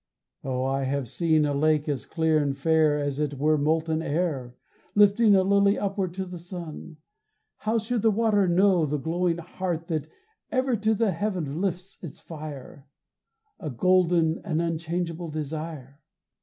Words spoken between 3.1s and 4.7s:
it were molten air,